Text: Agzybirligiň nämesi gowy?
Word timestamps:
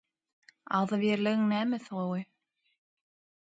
Agzybirligiň 0.77 1.45
nämesi 1.53 1.95
gowy? 2.01 2.21